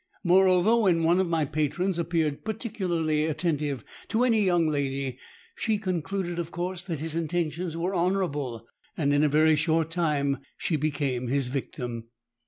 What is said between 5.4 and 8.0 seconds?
she concluded of course that his intentions were